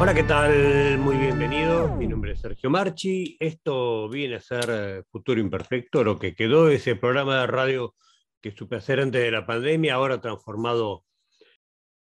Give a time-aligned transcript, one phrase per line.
[0.00, 0.98] Hola, ¿qué tal?
[0.98, 1.94] Muy bienvenido.
[1.94, 3.36] Mi nombre es Sergio Marchi.
[3.38, 7.94] Esto viene a ser eh, Futuro Imperfecto, lo que quedó ese programa de radio
[8.40, 11.04] que supe hacer antes de la pandemia, ahora transformado.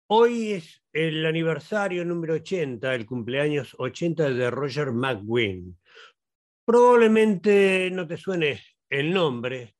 [0.08, 5.78] Hoy es el aniversario número 80, el cumpleaños 80 de Roger McGuinn.
[6.64, 8.60] Probablemente no te suene
[8.90, 9.76] el nombre,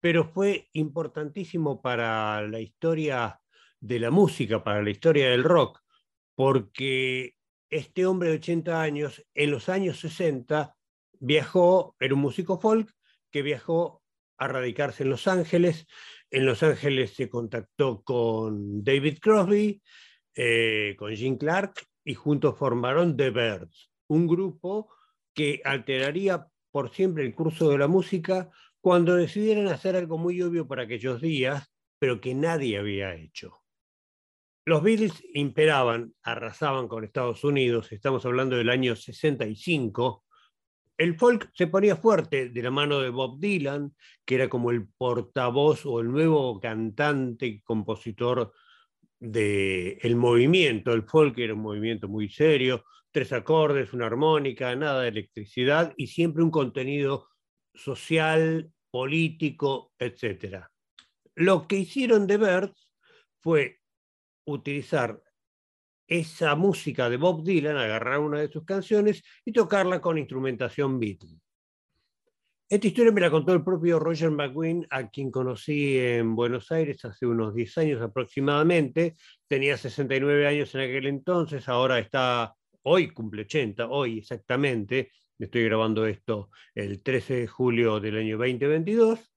[0.00, 3.40] pero fue importantísimo para la historia
[3.80, 5.80] de la música, para la historia del rock,
[6.34, 7.36] porque
[7.68, 10.74] este hombre de 80 años, en los años 60,
[11.20, 12.90] viajó, era un músico folk
[13.30, 14.02] que viajó
[14.38, 15.86] a radicarse en Los Ángeles.
[16.30, 19.82] En Los Ángeles se contactó con David Crosby,
[20.34, 21.74] eh, con Jim Clark,
[22.04, 24.90] y juntos formaron The Birds, un grupo
[25.34, 28.50] que alteraría por siempre el curso de la música
[28.80, 33.60] cuando decidieron hacer algo muy obvio para aquellos días, pero que nadie había hecho.
[34.64, 40.24] Los Beatles imperaban, arrasaban con Estados Unidos, estamos hablando del año 65.
[40.96, 44.86] El folk se ponía fuerte de la mano de Bob Dylan, que era como el
[44.86, 48.52] portavoz o el nuevo cantante y compositor
[49.18, 50.92] del movimiento.
[50.92, 56.08] El folk era un movimiento muy serio, tres acordes, una armónica, nada de electricidad y
[56.08, 57.29] siempre un contenido
[57.74, 60.66] social, político, etc.
[61.34, 62.90] Lo que hicieron de Birds
[63.38, 63.80] fue
[64.46, 65.22] utilizar
[66.06, 71.38] esa música de Bob Dylan, agarrar una de sus canciones y tocarla con instrumentación Beatle.
[72.68, 77.04] Esta historia me la contó el propio Roger McGuinn, a quien conocí en Buenos Aires
[77.04, 79.16] hace unos 10 años aproximadamente.
[79.48, 85.10] Tenía 69 años en aquel entonces, ahora está, hoy cumple 80, hoy exactamente.
[85.40, 89.32] Estoy grabando esto el 13 de julio del año 2022.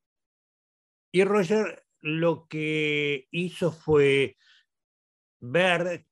[1.14, 4.36] Y Roger lo que hizo fue
[5.40, 6.06] ver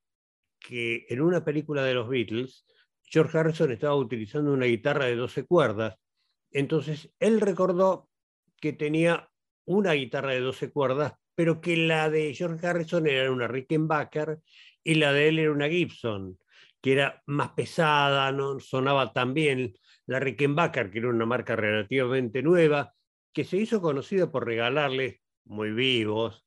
[0.58, 2.64] que en una película de los Beatles,
[3.02, 5.98] George Harrison estaba utilizando una guitarra de 12 cuerdas.
[6.50, 8.08] Entonces, él recordó
[8.62, 9.30] que tenía
[9.66, 14.40] una guitarra de 12 cuerdas, pero que la de George Harrison era una Rickenbacker
[14.82, 16.38] y la de él era una Gibson,
[16.82, 19.74] que era más pesada, no sonaba tan bien.
[20.06, 22.94] La Rickenbacker, que era una marca relativamente nueva,
[23.32, 26.44] que se hizo conocida por regalarle muy vivos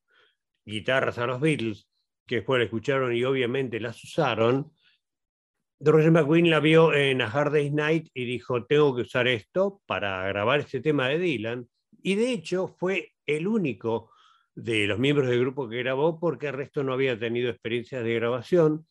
[0.65, 1.87] guitarras a los Beatles
[2.25, 4.71] que después la escucharon y obviamente las usaron,
[5.79, 9.81] Roger McQueen la vio en A Hard Day's Night y dijo, tengo que usar esto
[9.85, 11.67] para grabar este tema de Dylan.
[12.01, 14.11] Y de hecho fue el único
[14.55, 18.15] de los miembros del grupo que grabó porque el resto no había tenido experiencias de
[18.15, 18.87] grabación.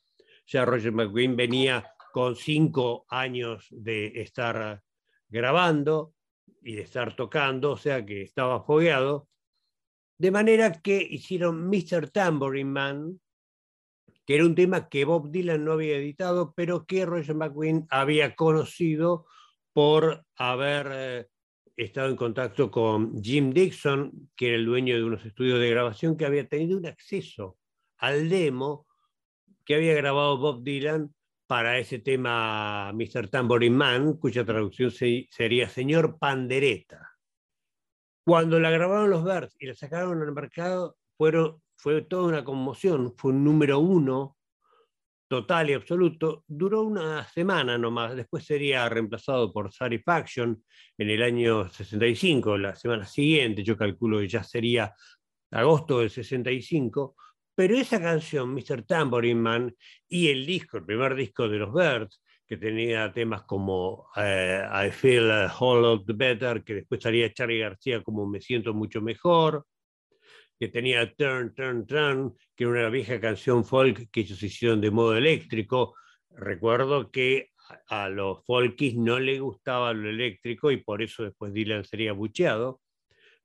[0.47, 4.83] Ya Roger McQueen venía con cinco años de estar
[5.29, 6.15] grabando
[6.63, 9.29] y de estar tocando, o sea que estaba fogueado.
[10.17, 12.11] De manera que hicieron Mr.
[12.11, 13.21] Tambourine Man,
[14.25, 18.35] que era un tema que Bob Dylan no había editado, pero que Roger McQueen había
[18.35, 19.27] conocido
[19.73, 21.27] por haber eh,
[21.77, 26.17] estado en contacto con Jim Dixon, que era el dueño de unos estudios de grabación,
[26.17, 27.59] que había tenido un acceso
[27.99, 28.87] al demo
[29.65, 31.15] que había grabado Bob Dylan
[31.47, 33.29] para ese tema Mr.
[33.29, 37.11] Tambourine Man, cuya traducción sería Señor Pandereta.
[38.27, 43.33] Cuando la grabaron los Birds y la sacaron al mercado, fue toda una conmoción, fue
[43.33, 44.37] un número uno
[45.29, 50.65] total y absoluto, duró una semana nomás, después sería reemplazado por Satisfaction
[50.97, 54.95] en el año 65, la semana siguiente, yo calculo que ya sería
[55.51, 57.17] agosto del 65,
[57.55, 58.83] pero esa canción, Mr.
[58.83, 59.77] Tambourine Man,
[60.09, 64.91] y el disco, el primer disco de los Birds, que tenía temas como eh, I
[64.91, 69.65] Feel a Whole Lot Better, que después estaría Charlie García como Me Siento Mucho Mejor,
[70.59, 74.91] que tenía Turn, Turn, Turn, que era una vieja canción folk que ellos hicieron de
[74.91, 75.95] modo eléctrico.
[76.31, 77.51] Recuerdo que
[77.89, 82.81] a los folkies no le gustaba lo eléctrico y por eso después Dylan sería bucheado.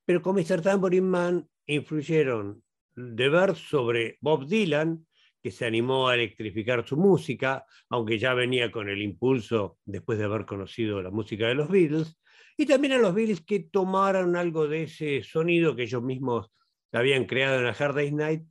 [0.06, 0.62] Pero con Mr.
[0.62, 2.64] Tambourine Man influyeron
[3.00, 5.06] de ver sobre Bob Dylan,
[5.42, 10.26] que se animó a electrificar su música, aunque ya venía con el impulso después de
[10.26, 12.20] haber conocido la música de los Beatles,
[12.58, 16.52] y también a los Beatles que tomaron algo de ese sonido que ellos mismos
[16.92, 18.44] habían creado en la Hard Day's Night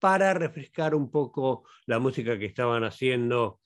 [0.00, 3.60] para refrescar un poco la música que estaban haciendo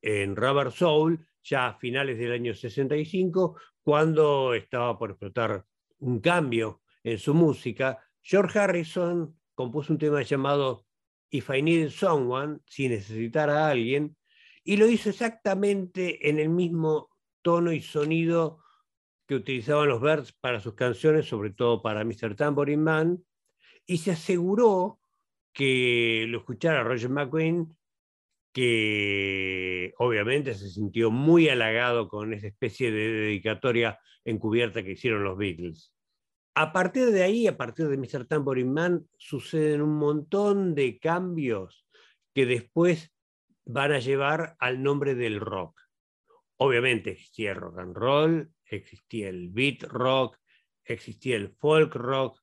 [0.00, 5.64] en Rubber Soul ya a finales del año 65, cuando estaba por explotar
[5.98, 7.98] un cambio en su música.
[8.22, 10.84] George Harrison compuso un tema llamado
[11.30, 14.16] If I Need Someone, si necesitar a alguien,
[14.64, 17.10] y lo hizo exactamente en el mismo
[17.42, 18.58] tono y sonido
[19.26, 22.34] que utilizaban los Birds para sus canciones, sobre todo para Mr.
[22.34, 23.24] Tambourine Man,
[23.86, 24.98] y se aseguró
[25.52, 27.76] que lo escuchara Roger McQueen,
[28.52, 35.38] que obviamente se sintió muy halagado con esa especie de dedicatoria encubierta que hicieron los
[35.38, 35.94] Beatles.
[36.54, 38.26] A partir de ahí, a partir de Mr.
[38.26, 41.86] Tambourine Man, suceden un montón de cambios
[42.34, 43.12] que después
[43.64, 45.80] van a llevar al nombre del rock.
[46.58, 50.36] Obviamente existía el rock and roll, existía el beat rock,
[50.84, 52.38] existía el folk rock,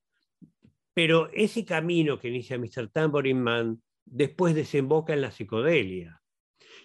[0.92, 2.88] pero ese camino que inicia Mr.
[2.88, 6.20] Tambourine Man después desemboca en la psicodelia.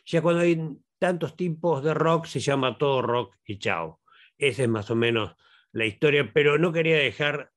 [0.05, 4.01] Ya cuando hay tantos tipos de rock se llama todo rock y chao.
[4.37, 5.35] Esa es más o menos
[5.75, 7.51] la historia, pero no quería dejar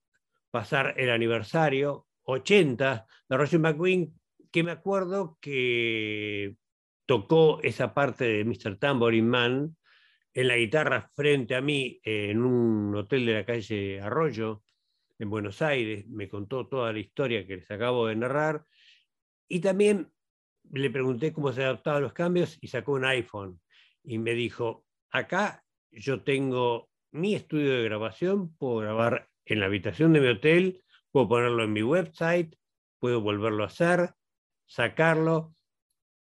[0.50, 4.12] pasar el aniversario 80 de Roger McQueen,
[4.50, 6.56] que me acuerdo que
[7.06, 8.76] tocó esa parte de Mr.
[8.76, 9.76] Tambourine Man
[10.34, 14.64] en la guitarra frente a mí en un hotel de la calle Arroyo,
[15.20, 18.64] en Buenos Aires, me contó toda la historia que les acabo de narrar,
[19.46, 20.10] y también
[20.72, 23.60] le pregunté cómo se adaptaban los cambios y sacó un iPhone
[24.02, 30.12] y me dijo, acá yo tengo mi estudio de grabación, puedo grabar en la habitación
[30.12, 32.54] de mi hotel, puedo ponerlo en mi website,
[32.98, 34.10] puedo volverlo a hacer,
[34.66, 35.54] sacarlo.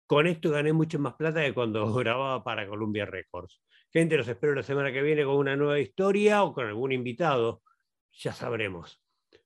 [0.07, 3.61] Con esto gané mucho más plata que cuando grababa para Columbia Records.
[3.91, 7.63] Gente, los espero la semana que viene con una nueva historia o con algún invitado
[8.11, 9.01] ya sabremos.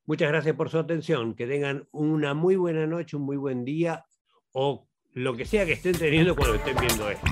[0.06, 1.36] Muchas gracias por su atención.
[1.36, 4.06] Que tengan una muy buena noche, un muy buen día
[4.51, 7.27] o lo que sea que estén teniendo cuando estén viendo esto.